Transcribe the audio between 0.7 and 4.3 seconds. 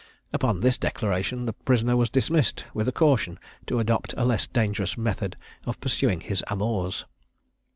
declaration, the prisoner was dismissed, with a caution to adopt a